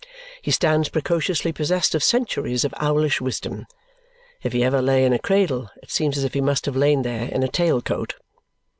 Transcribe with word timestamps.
He 0.41 0.49
stands 0.49 0.89
precociously 0.89 1.51
possessed 1.51 1.93
of 1.93 2.03
centuries 2.03 2.65
of 2.65 2.73
owlish 2.81 3.21
wisdom. 3.21 3.67
If 4.41 4.51
he 4.51 4.63
ever 4.63 4.81
lay 4.81 5.05
in 5.05 5.13
a 5.13 5.19
cradle, 5.19 5.69
it 5.83 5.91
seems 5.91 6.17
as 6.17 6.23
if 6.23 6.33
he 6.33 6.41
must 6.41 6.65
have 6.65 6.75
lain 6.75 7.03
there 7.03 7.27
in 7.29 7.43
a 7.43 7.47
tail 7.47 7.83
coat. 7.83 8.15